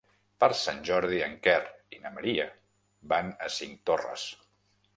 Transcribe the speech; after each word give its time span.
Per 0.43 0.47
Sant 0.59 0.79
Jordi 0.89 1.19
en 1.25 1.35
Quer 1.47 1.57
i 1.97 2.01
na 2.05 2.13
Maria 2.17 2.47
van 3.15 3.31
a 3.49 3.53
Cinctorres. 3.61 4.25